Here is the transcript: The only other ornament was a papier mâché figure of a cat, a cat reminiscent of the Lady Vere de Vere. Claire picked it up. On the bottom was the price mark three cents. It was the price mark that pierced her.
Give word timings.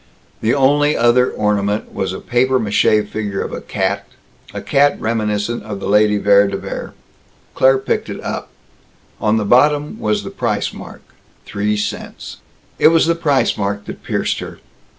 The 0.41 0.55
only 0.55 0.97
other 0.97 1.29
ornament 1.29 1.93
was 1.93 2.11
a 2.11 2.19
papier 2.19 2.57
mâché 2.57 3.07
figure 3.07 3.43
of 3.43 3.53
a 3.53 3.61
cat, 3.61 4.07
a 4.51 4.59
cat 4.59 4.99
reminiscent 4.99 5.61
of 5.61 5.79
the 5.79 5.87
Lady 5.87 6.17
Vere 6.17 6.47
de 6.47 6.57
Vere. 6.57 6.95
Claire 7.53 7.77
picked 7.77 8.09
it 8.09 8.19
up. 8.23 8.49
On 9.19 9.37
the 9.37 9.45
bottom 9.45 9.99
was 9.99 10.23
the 10.23 10.31
price 10.31 10.73
mark 10.73 11.03
three 11.45 11.77
cents. 11.77 12.37
It 12.79 12.87
was 12.87 13.05
the 13.05 13.13
price 13.13 13.55
mark 13.55 13.85
that 13.85 14.01
pierced 14.01 14.39
her. 14.39 14.57